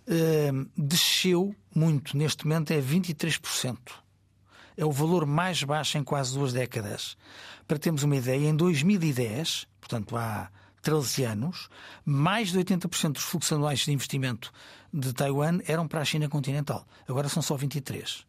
[0.06, 2.16] eh, desceu muito.
[2.16, 3.80] Neste momento é 23%.
[4.78, 7.18] É o valor mais baixo em quase duas décadas.
[7.68, 10.50] Para termos uma ideia, em 2010 portanto há
[10.82, 11.70] 13 anos,
[12.04, 14.52] mais de 80% dos fluxos anuais de investimento
[14.94, 16.88] de Taiwan eram para a China continental.
[17.08, 18.24] Agora são só 23%.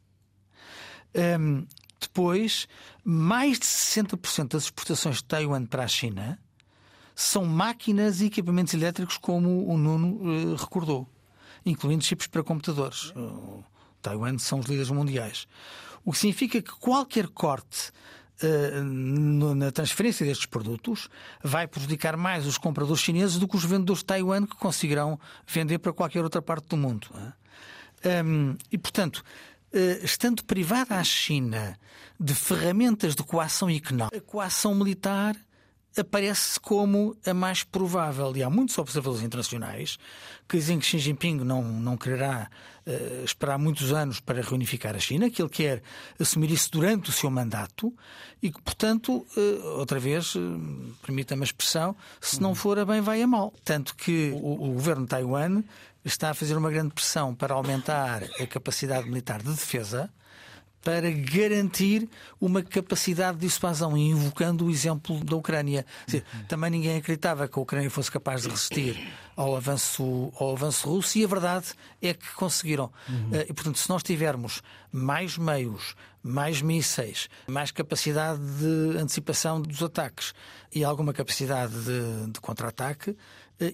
[1.39, 1.67] Um,
[1.99, 2.69] depois,
[3.03, 6.39] mais de 60% das exportações de Taiwan para a China
[7.15, 11.09] são máquinas e equipamentos elétricos, como o Nuno uh, recordou,
[11.65, 13.11] incluindo chips para computadores.
[13.11, 13.65] Uh,
[14.03, 15.49] Taiwan são os líderes mundiais.
[16.07, 17.91] O que significa que qualquer corte
[18.41, 21.09] eh, na transferência destes produtos
[21.43, 25.79] vai prejudicar mais os compradores chineses do que os vendedores de Taiwan que conseguirão vender
[25.79, 27.09] para qualquer outra parte do mundo.
[28.05, 28.23] É?
[28.71, 29.25] E, portanto,
[29.73, 31.77] eh, estando privada a China
[32.21, 35.37] de ferramentas de coação económica, a coação militar
[36.01, 38.37] aparece como a mais provável.
[38.37, 39.99] E há muitos observadores internacionais
[40.49, 42.49] que dizem que Xi Jinping não, não quererá
[42.87, 45.83] uh, esperar muitos anos para reunificar a China, que ele quer
[46.19, 47.93] assumir isso durante o seu mandato
[48.43, 50.41] e que, portanto, uh, outra vez, uh,
[51.03, 53.53] permita-me a expressão, se não for a bem, vai a mal.
[53.65, 55.63] Tanto que o, o governo de Taiwan
[56.05, 60.11] está a fazer uma grande pressão para aumentar a capacidade militar de defesa
[60.87, 62.09] para garantir
[62.41, 65.85] uma capacidade de expansão, invocando o exemplo da Ucrânia.
[66.07, 68.97] Dizer, também ninguém acreditava que a Ucrânia fosse capaz de resistir
[69.35, 72.93] ao avanço, ao avanço russo e a verdade é que conseguiram.
[73.09, 73.31] Uhum.
[73.49, 80.35] E, portanto, se nós tivermos mais meios, mais mísseis, mais capacidade de antecipação dos ataques
[80.73, 83.15] e alguma capacidade de, de contra-ataque, eh,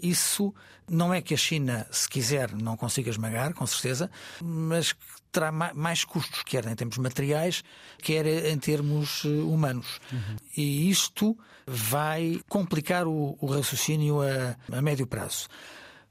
[0.03, 0.55] isso
[0.89, 4.11] não é que a China, se quiser, não consiga esmagar, com certeza,
[4.43, 4.95] mas
[5.31, 7.65] terá mais custos, quer em termos materiais,
[7.99, 9.99] quer em termos eh, humanos.
[10.13, 10.37] Uhum.
[10.57, 15.49] E isto vai complicar o, o raciocínio a, a médio prazo.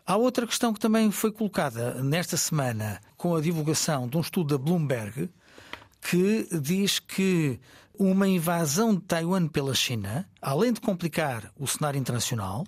[0.06, 4.58] Há outra questão que também foi colocada nesta semana com a divulgação de um estudo
[4.58, 5.30] da Bloomberg
[6.02, 7.60] que diz que
[7.94, 12.66] uma invasão de Taiwan pela China, além de complicar o cenário internacional,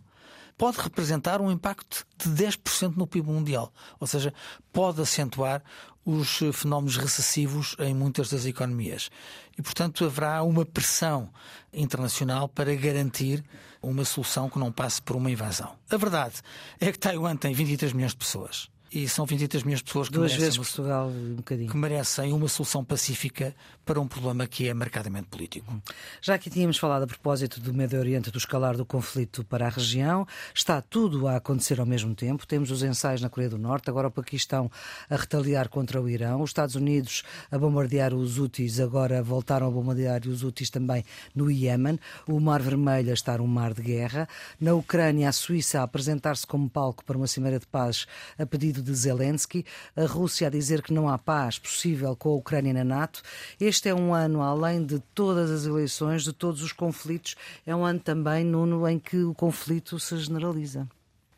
[0.58, 3.74] pode representar um impacto de 10% no PIB mundial.
[4.00, 4.34] Ou seja,
[4.72, 5.64] pode acentuar
[6.06, 9.10] os fenómenos recessivos em muitas das economias.
[9.58, 11.30] E, portanto, haverá uma pressão
[11.72, 13.44] internacional para garantir
[13.82, 15.76] uma solução que não passe por uma invasão.
[15.90, 16.36] A verdade
[16.80, 20.14] é que Taiwan tem 23 milhões de pessoas e são 23 milhões de pessoas que
[20.14, 21.72] Duas merecem, Portugal, um bocadinho.
[21.72, 25.82] que merecem uma solução pacífica para um problema que é marcadamente político.
[26.22, 29.70] Já que tínhamos falado a propósito do Médio Oriente, do escalar do conflito para a
[29.70, 32.46] região, está tudo a acontecer ao mesmo tempo.
[32.46, 34.70] Temos os ensaios na Coreia do Norte, agora o Paquistão
[35.10, 39.72] a retaliar contra o Irão, os Estados Unidos a bombardear os Houthis, agora voltaram a
[39.72, 41.04] bombardear os Houthis também
[41.34, 44.30] no Iémen, o Mar Vermelho a estar um mar de guerra,
[44.62, 48.06] na Ucrânia a Suíça a apresentar-se como palco para uma cimeira de paz
[48.38, 49.66] a pedido de Zelensky,
[49.96, 53.22] a Rússia a dizer que não há paz possível com a Ucrânia na NATO.
[53.60, 57.86] Este é um ano, além de todas as eleições, de todos os conflitos, é um
[57.86, 60.88] ano também, Nuno, em que o conflito se generaliza.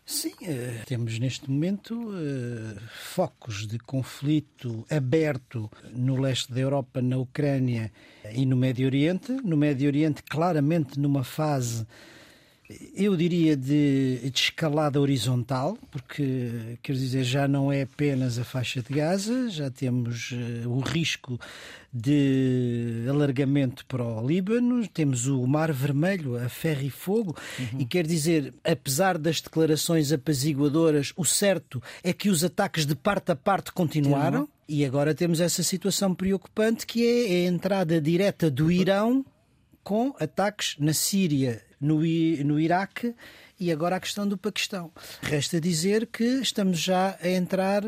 [0.05, 7.17] Sim, eh, temos neste momento eh, focos de conflito aberto no leste da Europa, na
[7.17, 7.91] Ucrânia
[8.31, 9.31] e no Médio Oriente.
[9.43, 11.87] No Médio Oriente, claramente numa fase
[12.95, 18.81] eu diria de, de, escalada horizontal, porque quer dizer, já não é apenas a faixa
[18.81, 21.39] de Gaza, já temos uh, o risco
[21.93, 27.79] de alargamento para o Líbano, temos o Mar Vermelho a ferro e fogo, uhum.
[27.81, 33.31] e quer dizer, apesar das declarações apaziguadoras, o certo é que os ataques de parte
[33.31, 34.41] a parte continuaram.
[34.41, 34.47] Uhum.
[34.67, 39.23] E agora temos essa situação preocupante que é a entrada direta do Irão
[39.83, 43.13] com ataques na Síria no, no Iraque
[43.59, 44.91] e agora a questão do Paquistão.
[45.21, 47.83] Resta dizer que estamos já a entrar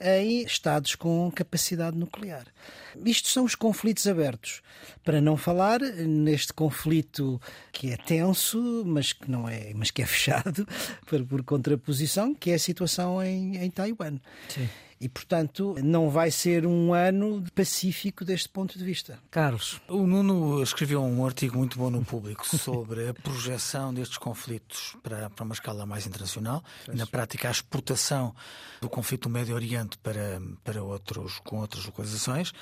[0.00, 2.46] em estados com capacidade nuclear.
[3.04, 4.62] Isto são os conflitos abertos.
[5.04, 7.40] Para não falar neste conflito
[7.70, 10.66] que é tenso, mas que não é, mas que é fechado
[11.06, 14.18] por, por contraposição, que é a situação em, em Taiwan.
[14.48, 14.68] Sim.
[15.00, 19.18] E, portanto, não vai ser um ano pacífico deste ponto de vista.
[19.30, 19.80] Carlos.
[19.88, 25.30] O Nuno escreveu um artigo muito bom no público sobre a projeção destes conflitos para,
[25.30, 28.34] para uma escala mais internacional e, na prática, a exportação
[28.82, 32.52] do conflito do Médio Oriente para, para outros, com outras localizações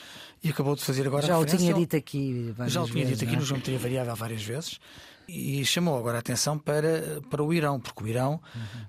[0.43, 3.29] e acabou de fazer agora Já o tinha dito aqui já o tinha vezes, dito
[3.29, 3.39] aqui é?
[3.39, 4.79] no Geometria Variável várias vezes
[5.29, 8.41] e chamou agora a atenção para, para o Irão, porque o Irão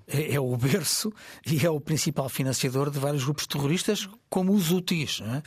[0.08, 1.12] é, é o berço
[1.46, 5.42] e é o principal financiador de vários grupos terroristas, como os Houthis, é?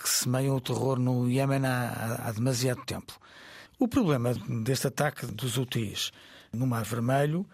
[0.00, 3.18] que semeiam o terror no Iémen há, há- demasiado tempo.
[3.78, 6.12] O problema deste ataque dos Houthis
[6.52, 7.44] no Mar Vermelho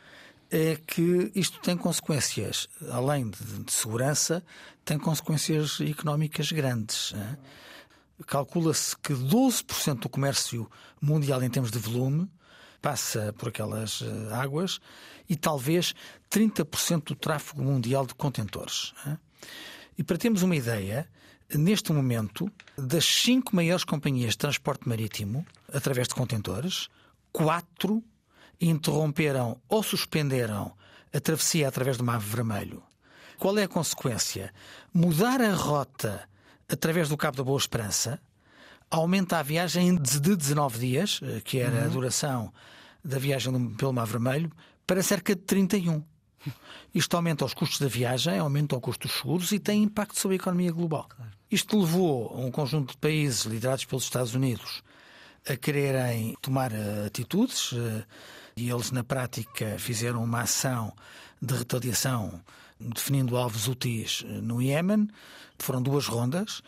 [0.50, 4.44] é que isto tem consequências, além de, de segurança,
[4.84, 7.14] tem consequências económicas grandes.
[7.16, 7.38] é?
[8.26, 12.30] Calcula-se que 12% do comércio mundial em termos de volume
[12.82, 14.80] passa por aquelas eh, águas
[15.28, 15.94] e talvez
[16.30, 18.92] 30% do tráfego mundial de contentores.
[19.96, 21.08] E para termos uma ideia,
[21.54, 26.88] neste momento, das cinco maiores companhias de transporte marítimo, através de contentores,
[27.32, 28.02] quatro
[28.60, 30.74] interromperam ou suspenderam
[31.12, 32.82] a travessia através do Mar Vermelho.
[33.38, 34.52] Qual é a consequência?
[34.92, 36.28] Mudar a rota
[36.68, 38.20] através do Cabo da Boa Esperança
[38.92, 42.52] aumenta a viagem de de 19 dias, eh, que era a duração
[43.02, 44.52] da viagem pelo Mar Vermelho,
[44.86, 46.04] para cerca de 31.
[46.94, 50.34] Isto aumenta os custos da viagem, aumenta o custo dos seguros e tem impacto sobre
[50.34, 51.08] a economia global.
[51.50, 54.82] Isto levou um conjunto de países liderados pelos Estados Unidos
[55.48, 58.04] a quererem tomar eh, atitudes eh,
[58.56, 60.92] e eles, na prática, fizeram uma ação
[61.40, 62.42] de retaliação
[62.78, 65.08] definindo alvos úteis no Iémen.
[65.58, 66.62] Foram duas rondas,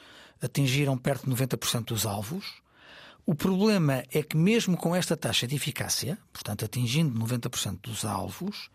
[0.45, 2.63] atingiram perto de 90% dos alvos.
[3.27, 8.69] O problema é que, mesmo com esta taxa de eficácia, portanto, atingindo 90% dos alvos,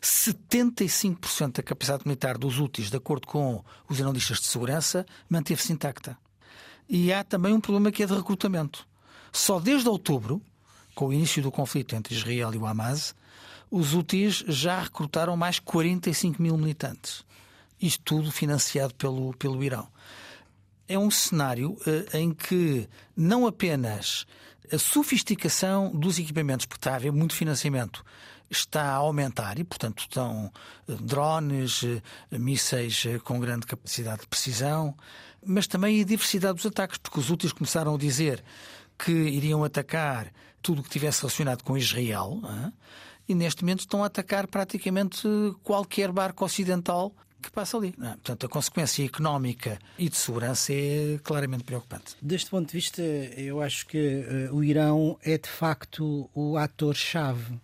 [0.00, 6.16] 75% da capacidade militar dos úteis, de acordo com os analistas de segurança, manteve-se intacta.
[6.88, 8.86] E há também um problema que é de recrutamento.
[9.32, 10.40] Só desde outubro,
[10.94, 13.14] com o início do conflito entre Israel e o Hamas,
[13.70, 17.24] os Houthis já recrutaram mais 45 mil militantes.
[17.80, 19.88] Isto tudo financiado pelo, pelo Irão.
[20.88, 24.26] É um cenário eh, em que não apenas
[24.72, 28.04] a sofisticação dos equipamentos, porque está a haver muito financiamento,
[28.50, 30.52] está a aumentar e, portanto, estão
[30.88, 34.94] eh, drones, eh, mísseis com grande capacidade de precisão,
[35.44, 38.42] mas também a diversidade dos ataques, porque os úteis começaram a dizer
[38.98, 42.72] que iriam atacar tudo o que tivesse relacionado com Israel hã?
[43.28, 45.28] e neste momento estão a atacar praticamente
[45.62, 47.12] qualquer barco ocidental
[47.46, 47.94] que passa ali.
[47.96, 48.10] não é?
[48.12, 52.16] Portanto, a consequência económica e de segurança é claramente preocupante.
[52.20, 57.58] Deste ponto de vista, eu acho que eh, o Irão é de facto o ator-chave.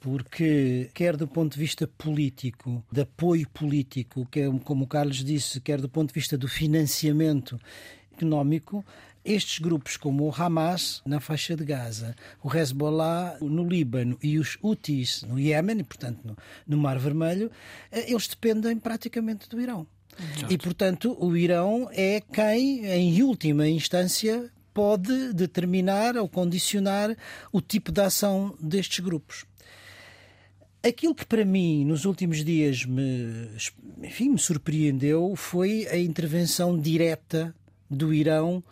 [0.00, 5.60] Porque, quer do ponto de vista político, de apoio político, quer, como o Carlos disse,
[5.60, 7.58] quer do ponto de vista do financiamento
[8.12, 8.84] económico,
[9.32, 14.56] estes grupos como o Hamas na faixa de Gaza, o Hezbollah no Líbano e os
[14.62, 16.36] Houthis no Iémen, portanto no,
[16.66, 17.50] no Mar Vermelho,
[17.92, 19.86] eh, eles dependem praticamente do Irão.
[20.48, 27.16] E portanto o Irão é quem, em última instância, pode determinar ou condicionar
[27.52, 29.44] o tipo de ação destes grupos.
[30.82, 33.48] Aquilo que para mim nos últimos dias me,
[34.02, 37.54] enfim, me surpreendeu foi a intervenção direta
[37.90, 38.62] do Irão,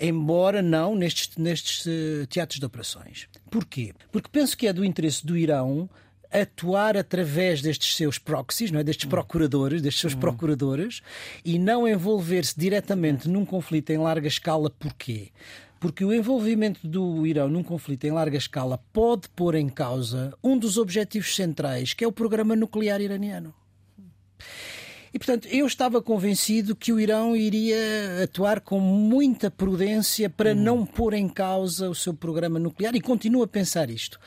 [0.00, 3.28] embora não nestes, nestes eh, teatros de operações.
[3.50, 3.92] Porquê?
[4.10, 5.88] Porque penso que é do interesse do Irão
[6.32, 8.84] atuar através destes seus proxies, não é?
[8.84, 11.02] destes procuradores, destes seus procuradores,
[11.44, 14.70] e não envolver-se diretamente num conflito em larga escala.
[14.70, 15.28] Porquê?
[15.78, 20.56] Porque o envolvimento do Irão num conflito em larga escala pode pôr em causa um
[20.56, 23.52] dos objetivos centrais, que é o programa nuclear iraniano.
[25.14, 27.76] E, portanto, eu estava convencido que o Irão iria
[28.24, 33.42] atuar com muita prudência para não pôr em causa o seu programa nuclear e continuo
[33.42, 34.18] a pensar isto.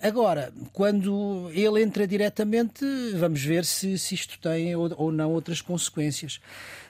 [0.00, 2.84] Agora, quando ele entra diretamente,
[3.16, 6.40] vamos ver se, se isto tem ou, ou não outras consequências.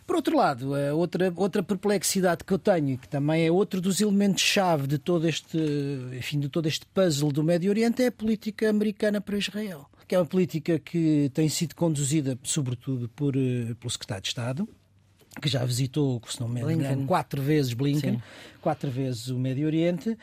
[0.06, 3.80] Por outro lado, a outra, outra perplexidade que eu tenho, e que também é outro
[3.80, 5.58] dos elementos-chave de todo este,
[6.16, 9.88] enfim, de todo este puzzle do Médio Oriente, é a política americana para Israel.
[10.14, 14.68] É uma política que tem sido conduzida, sobretudo, por, eh, pelo secretário de Estado,
[15.42, 18.22] que já visitou, se não me engano, quatro vezes Blinken, Sim.
[18.62, 20.16] quatro vezes o Médio Oriente,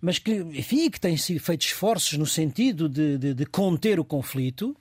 [0.00, 4.76] mas que, enfim, que tem feito esforços no sentido de, de- de conter o conflito.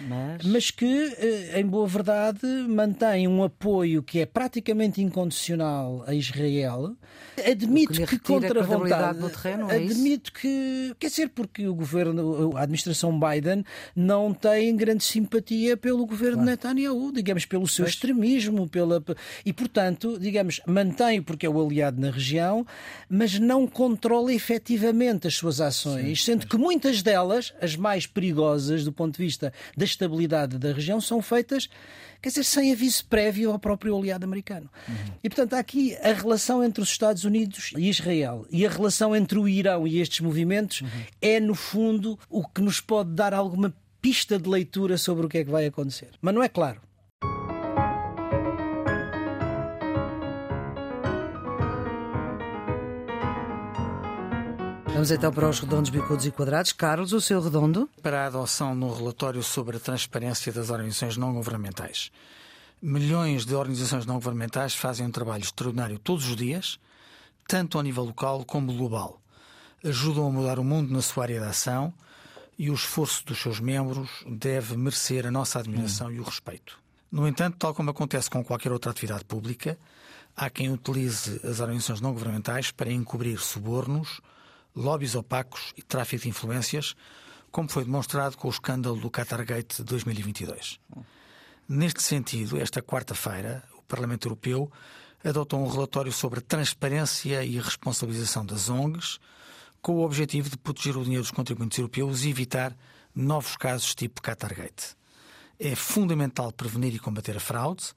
[0.00, 0.44] Mas...
[0.44, 6.96] mas que, eh, em boa verdade, mantém um apoio que é praticamente incondicional a Israel.
[7.44, 9.18] Admito que, que contra a vontade.
[9.18, 10.40] Do terreno, é admito isso?
[10.40, 10.94] que.
[10.98, 16.50] Quer dizer, porque o governo, a administração Biden, não tem grande simpatia pelo governo claro.
[16.50, 17.94] Netanyahu, digamos, pelo seu pois.
[17.94, 18.68] extremismo.
[18.68, 19.02] Pela,
[19.44, 22.66] e, portanto, digamos, mantém porque é o aliado na região,
[23.08, 26.50] mas não controla efetivamente as suas ações, Sim, sendo pois.
[26.50, 31.20] que muitas delas, as mais perigosas do ponto de vista da estabilidade da região são
[31.20, 31.68] feitas,
[32.22, 34.70] quer dizer, sem aviso prévio ao próprio aliado americano.
[34.88, 34.94] Uhum.
[35.22, 39.14] E, portanto, há aqui a relação entre os Estados Unidos e Israel e a relação
[39.14, 40.88] entre o Irão e estes movimentos uhum.
[41.20, 45.38] é, no fundo, o que nos pode dar alguma pista de leitura sobre o que
[45.38, 46.10] é que vai acontecer.
[46.20, 46.80] Mas não é claro.
[54.98, 56.72] Vamos então para os redondos, bicudos e quadrados.
[56.72, 57.88] Carlos, o seu redondo?
[58.02, 62.10] Para a adoção no relatório sobre a transparência das organizações não governamentais.
[62.82, 66.80] Milhões de organizações não governamentais fazem um trabalho extraordinário todos os dias,
[67.46, 69.20] tanto ao nível local como global.
[69.84, 71.94] Ajudam a mudar o mundo na sua área de ação
[72.58, 76.14] e o esforço dos seus membros deve merecer a nossa admiração hum.
[76.14, 76.76] e o respeito.
[77.08, 79.78] No entanto, tal como acontece com qualquer outra atividade pública,
[80.34, 84.20] há quem utilize as organizações não governamentais para encobrir subornos
[84.78, 86.94] lobbies opacos e tráfico de influências,
[87.50, 90.78] como foi demonstrado com o escândalo do Qatargate de 2022.
[91.68, 94.70] Neste sentido, esta quarta-feira, o Parlamento Europeu
[95.24, 99.18] adotou um relatório sobre a transparência e responsabilização das ONGs,
[99.82, 102.76] com o objetivo de proteger o dinheiro dos contribuintes europeus e evitar
[103.14, 104.96] novos casos tipo Qatargate.
[105.58, 107.92] É fundamental prevenir e combater a fraude,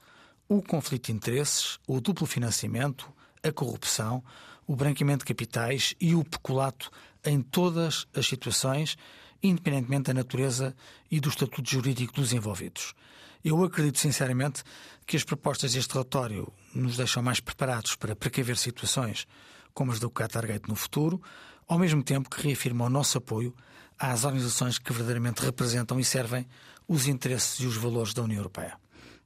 [0.50, 3.12] o conflito de interesses, o duplo financiamento,
[3.44, 4.24] a corrupção,
[4.72, 6.90] o branqueamento de capitais e o peculato
[7.26, 8.96] em todas as situações,
[9.44, 10.74] independentemente da natureza
[11.12, 12.94] e do estatuto jurídico dos envolvidos.
[13.44, 14.64] Eu acredito sinceramente
[15.06, 19.28] que as propostas deste relatório nos deixam mais preparados para precaver situações
[19.74, 21.22] como as do Qatargate no futuro,
[21.68, 23.54] ao mesmo tempo que reafirmam o nosso apoio
[24.00, 26.48] às organizações que verdadeiramente representam e servem
[26.88, 28.78] os interesses e os valores da União Europeia.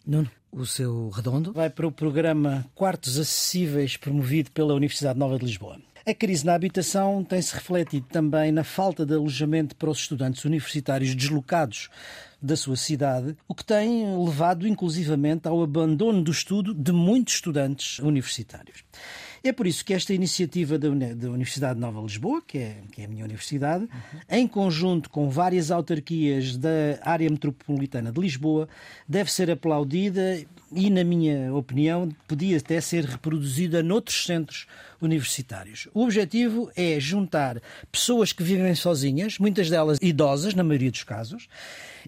[0.06, 1.52] Nuno, o seu redondo?
[1.52, 5.80] Vai para o programa Quartos Acessíveis, promovido pela Universidade Nova de Lisboa.
[6.06, 11.16] A crise na habitação tem-se refletido também na falta de alojamento para os estudantes universitários
[11.16, 11.90] deslocados
[12.40, 17.98] da sua cidade, o que tem levado inclusivamente ao abandono do estudo de muitos estudantes
[17.98, 18.84] universitários.
[19.46, 23.08] É por isso que esta iniciativa da, Universidade Nova Lisboa, que é, que é a
[23.08, 24.20] minha universidade, uhum.
[24.28, 28.68] em conjunto com várias autarquias da área metropolitana de Lisboa,
[29.08, 34.66] deve ser aplaudida e, na minha opinião, podia até ser reproduzida noutros centros
[35.00, 35.88] universitários.
[35.94, 41.48] O objetivo é juntar pessoas que vivem sozinhas, muitas delas idosas, na maioria dos casos,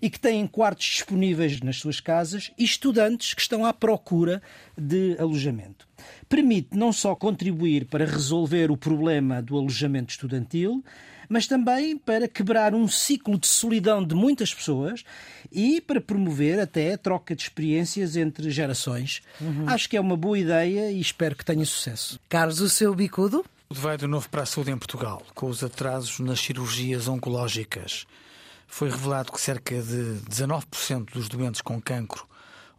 [0.01, 4.41] e que têm quartos disponíveis nas suas casas, e estudantes que estão à procura
[4.77, 5.87] de alojamento.
[6.29, 10.83] Permite não só contribuir para resolver o problema do alojamento estudantil,
[11.29, 15.03] mas também para quebrar um ciclo de solidão de muitas pessoas
[15.51, 19.21] e para promover até a troca de experiências entre gerações.
[19.39, 19.67] Uhum.
[19.67, 22.19] Acho que é uma boa ideia e espero que tenha sucesso.
[22.29, 23.45] Carlos, o seu bicudo?
[23.69, 28.05] Vai de novo para a saúde em Portugal, com os atrasos nas cirurgias oncológicas.
[28.67, 32.27] Foi revelado que cerca de 19% dos doentes com cancro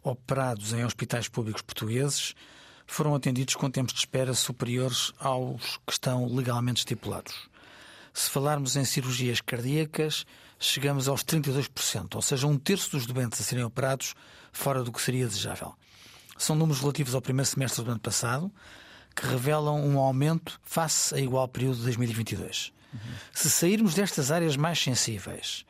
[0.01, 2.35] operados em hospitais públicos portugueses
[2.87, 7.49] foram atendidos com tempos de espera superiores aos que estão legalmente estipulados.
[8.13, 10.25] Se falarmos em cirurgias cardíacas,
[10.59, 14.15] chegamos aos 32%, ou seja, um terço dos doentes a serem operados
[14.51, 15.73] fora do que seria desejável.
[16.37, 18.51] São números relativos ao primeiro semestre do ano passado,
[19.15, 22.73] que revelam um aumento face a igual período de 2022.
[23.33, 25.65] Se sairmos destas áreas mais sensíveis,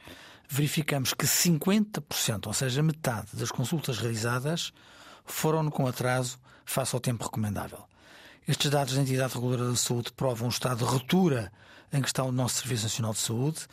[0.47, 4.73] verificamos que 50%, ou seja, metade das consultas realizadas,
[5.25, 7.83] foram com atraso face ao tempo recomendável.
[8.47, 11.51] Estes dados da entidade reguladora da saúde provam um estado de ruptura
[11.93, 13.67] em que está o nosso Serviço Nacional de Saúde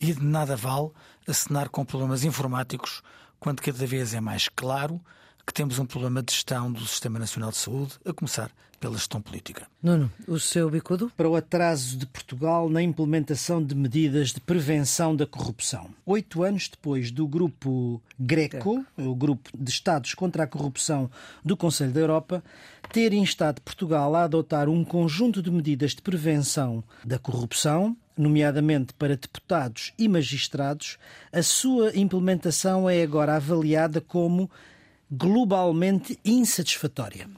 [0.00, 0.90] e de nada vale
[1.26, 3.02] assinar com problemas informáticos
[3.38, 5.00] quando cada vez é mais claro
[5.46, 8.50] que temos um problema de gestão do Sistema Nacional de Saúde, a começar
[8.82, 9.68] pela gestão política.
[9.80, 11.12] Nuno, o seu bicudo?
[11.16, 15.90] Para o atraso de Portugal na implementação de medidas de prevenção da corrupção.
[16.04, 21.08] Oito anos depois do grupo Greco, o grupo de Estados contra a Corrupção
[21.44, 22.42] do Conselho da Europa,
[22.92, 29.16] ter instado Portugal a adotar um conjunto de medidas de prevenção da corrupção, nomeadamente para
[29.16, 30.98] deputados e magistrados,
[31.32, 34.50] a sua implementação é agora avaliada como
[35.14, 37.28] globalmente insatisfatória.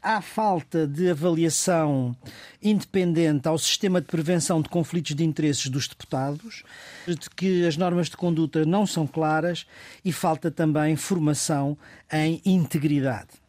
[0.00, 2.16] Há falta de avaliação
[2.62, 6.62] independente ao sistema de prevenção de conflitos de interesses dos deputados,
[7.04, 9.66] de que as normas de conduta não são claras
[10.04, 11.76] e falta também formação
[12.12, 13.45] em integridade.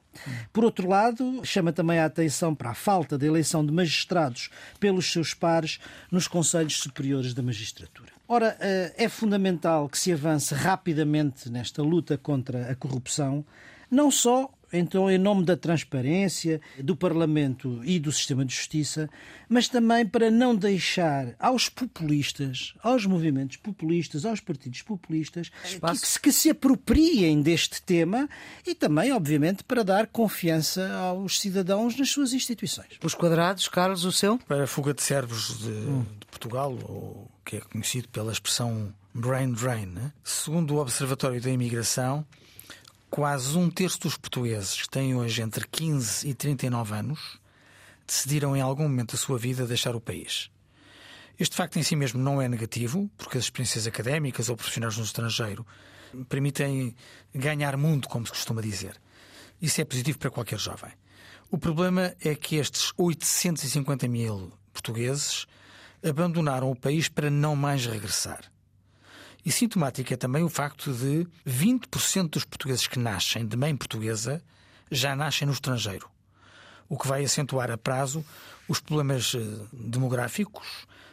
[0.52, 4.50] Por outro lado, chama também a atenção para a falta de eleição de magistrados
[4.80, 5.80] pelos seus pares
[6.12, 8.12] nos Conselhos Superiores da Magistratura.
[8.28, 13.46] Ora, eh, é fundamental que se avance rapidamente nesta luta contra a corrupção,
[13.90, 19.10] não só então, em nome da transparência do Parlamento e do sistema de justiça,
[19.48, 26.32] mas também para não deixar aos populistas, aos movimentos populistas, aos partidos populistas, que, que,
[26.32, 28.28] se apropriem deste tema
[28.66, 33.00] e também, obviamente, para dar confiança aos cidadãos nas suas instituições.
[33.04, 34.38] Os quadrados, Carlos, o seu?
[34.40, 36.06] Para a fuga de cérebros de, hum.
[36.20, 40.12] de Portugal, ou que é conhecido pela expressão brain drain, né?
[40.24, 42.26] segundo o Observatório da Imigração
[43.10, 47.40] quase um terço dos portugueses que têm hoje entre 15 e 39 anos
[48.06, 50.50] decidiram em algum momento da sua vida deixar o país.
[51.40, 55.04] Este facto em si mesmo não é negativo, porque as experiências académicas ou profissionais no
[55.04, 55.66] estrangeiro
[56.30, 56.96] permitem
[57.34, 59.00] ganhar mundo, como se costuma dizer.
[59.62, 60.92] Isso é positivo para qualquer jovem.
[61.52, 65.46] O problema é que estes 850 mil portugueses
[66.04, 68.52] abandonaram o país para não mais regressar.
[69.48, 74.44] E sintomático é também o facto de 20% dos portugueses que nascem de mãe portuguesa
[74.92, 76.10] já nascem no estrangeiro,
[76.90, 78.26] o que vai acentuar a prazo
[78.68, 79.40] os problemas eh,
[79.72, 80.68] demográficos.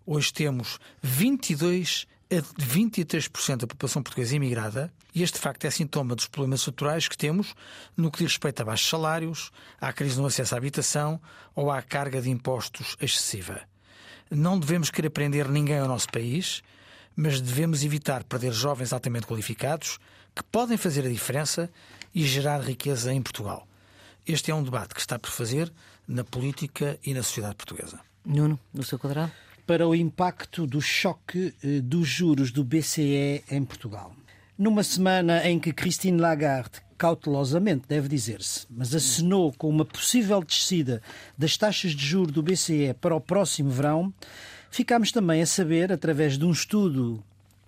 [0.04, 6.26] Hoje temos 22 a 23% da população portuguesa imigrada, e este facto é sintoma dos
[6.26, 7.54] problemas estruturais que temos
[7.96, 11.20] no que diz respeito a baixos salários, à crise no acesso à habitação
[11.54, 13.60] ou à carga de impostos excessiva.
[14.28, 16.64] Não devemos querer prender ninguém ao nosso país
[17.16, 19.98] mas devemos evitar perder jovens altamente qualificados
[20.34, 21.70] que podem fazer a diferença
[22.14, 23.66] e gerar riqueza em Portugal.
[24.26, 25.72] Este é um debate que está por fazer
[26.08, 28.00] na política e na sociedade portuguesa.
[28.24, 29.32] Nuno, no seu quadrado?
[29.66, 34.14] Para o impacto do choque eh, dos juros do BCE em Portugal.
[34.56, 41.02] Numa semana em que Christine Lagarde, cautelosamente, deve dizer-se, mas assinou com uma possível descida
[41.36, 44.12] das taxas de juros do BCE para o próximo verão,
[44.74, 47.22] Ficámos também a saber, através de um estudo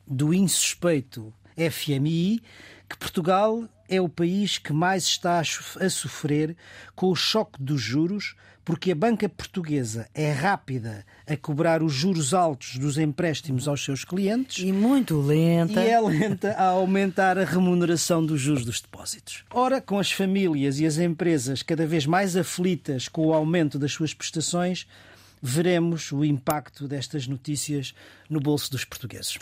[0.04, 2.42] do insuspeito FMI,
[2.88, 6.56] que Portugal é o país que mais está a sofrer
[6.96, 8.34] com o choque dos juros,
[8.64, 14.04] porque a banca portuguesa é rápida a cobrar os juros altos dos empréstimos aos seus
[14.04, 19.44] clientes e muito lenta e é lenta a aumentar a remuneração dos juros dos depósitos.
[19.52, 23.92] Ora, com as famílias e as empresas cada vez mais aflitas com o aumento das
[23.92, 24.88] suas prestações,
[25.46, 27.94] veremos o impacto destas notícias
[28.28, 29.38] no bolso dos portugueses.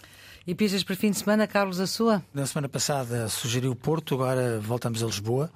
[0.47, 2.23] E pistas para fim de semana, Carlos, a sua?
[2.35, 5.51] Na semana passada sugeriu Porto, agora voltamos a Lisboa,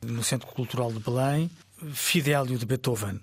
[0.00, 1.50] no Centro Cultural de Belém,
[1.92, 3.20] Fidélio de Beethoven.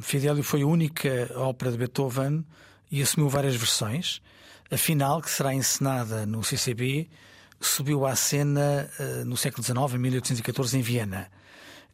[0.00, 2.44] Fidélio foi a única ópera de Beethoven
[2.90, 4.22] e assumiu várias versões.
[4.70, 7.10] A final, que será encenada no CCB,
[7.60, 11.30] subiu à cena uh, no século XIX, em 1814, em Viena.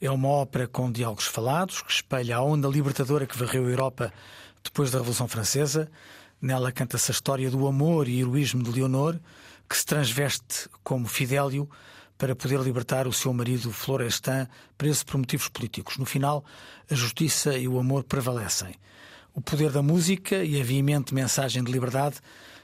[0.01, 4.13] É uma ópera com diálogos falados, que espelha a onda libertadora que varreu a Europa
[4.63, 5.91] depois da Revolução Francesa.
[6.41, 9.19] Nela canta-se a história do amor e heroísmo de Leonor,
[9.69, 11.69] que se transveste como Fidélio
[12.17, 14.47] para poder libertar o seu marido Florestan,
[14.77, 15.97] preso por motivos políticos.
[15.99, 16.45] No final,
[16.89, 18.77] a justiça e o amor prevalecem.
[19.35, 22.19] O poder da música e a veemente mensagem de liberdade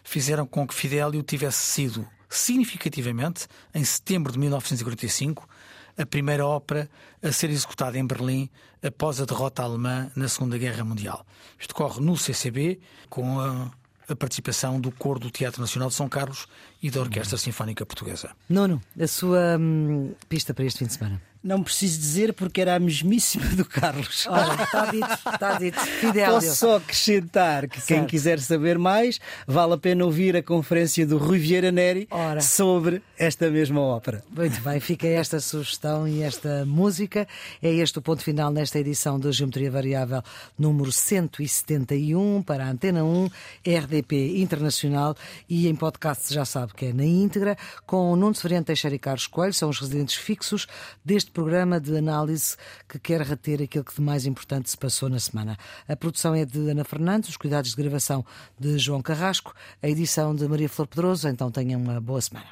[0.04, 5.48] fizeram com que Fidélio tivesse sido, significativamente, em setembro de 1945,
[5.96, 6.88] a primeira ópera
[7.22, 8.48] a ser executada em Berlim
[8.82, 11.24] após a derrota alemã na Segunda Guerra Mundial.
[11.58, 13.70] Isto corre no CCB, com a,
[14.08, 16.46] a participação do Coro do Teatro Nacional de São Carlos
[16.82, 18.30] e da Orquestra Sinfónica Portuguesa.
[18.48, 21.33] Nono, a sua hum, pista para este fim de semana.
[21.44, 24.26] Não preciso dizer porque era a mesmíssima do Carlos.
[24.26, 25.78] Olha, está dito, está dito.
[26.00, 26.32] Fidel.
[26.32, 27.86] Posso só acrescentar que certo.
[27.88, 32.40] quem quiser saber mais, vale a pena ouvir a conferência do Rui Vieira Neri Ora.
[32.40, 34.24] sobre esta mesma ópera.
[34.34, 37.28] Muito bem, fica esta sugestão e esta música.
[37.62, 40.22] É este o ponto final nesta edição da Geometria Variável
[40.58, 43.28] número 171 para a Antena 1,
[43.66, 45.14] RDP Internacional
[45.46, 48.98] e em podcast já sabe que é na íntegra, com o Nuno Severiano Teixeira e
[48.98, 50.66] Carlos Coelho, são os residentes fixos
[51.04, 52.56] deste programa de análise
[52.88, 55.58] que quer reter aquilo que de mais importante se passou na semana.
[55.88, 58.24] A produção é de Ana Fernandes, os cuidados de gravação
[58.58, 61.28] de João Carrasco, a edição de Maria Flor Pedroso.
[61.28, 62.46] Então tenham uma boa semana.